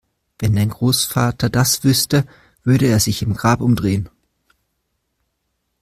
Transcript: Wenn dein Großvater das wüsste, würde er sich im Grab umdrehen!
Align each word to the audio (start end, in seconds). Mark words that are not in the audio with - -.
Wenn 0.39 0.55
dein 0.55 0.69
Großvater 0.69 1.51
das 1.51 1.83
wüsste, 1.83 2.25
würde 2.63 2.87
er 2.87 2.99
sich 2.99 3.21
im 3.21 3.35
Grab 3.35 3.61
umdrehen! 3.61 4.09